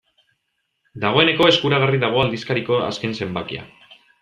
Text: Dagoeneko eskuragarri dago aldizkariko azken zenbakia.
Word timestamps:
Dagoeneko 1.03 1.51
eskuragarri 1.51 2.01
dago 2.05 2.23
aldizkariko 2.23 2.81
azken 2.89 3.17
zenbakia. 3.21 3.71